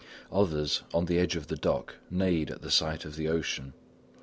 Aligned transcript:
Others, 0.31 0.81
on 0.95 1.05
the 1.05 1.19
edge 1.19 1.35
of 1.35 1.45
the 1.45 1.55
dock, 1.55 1.97
neighed 2.09 2.49
at 2.49 2.63
the 2.63 2.71
sight 2.71 3.05
of 3.05 3.15
the 3.15 3.27
ocean. 3.29 3.73